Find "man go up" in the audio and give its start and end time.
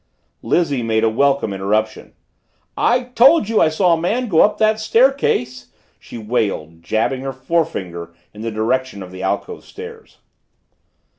4.01-4.57